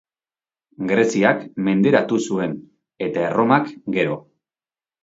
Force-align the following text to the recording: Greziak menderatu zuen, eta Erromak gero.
Greziak 0.91 1.45
menderatu 1.69 2.19
zuen, 2.25 2.59
eta 3.11 3.31
Erromak 3.31 3.73
gero. 4.01 4.23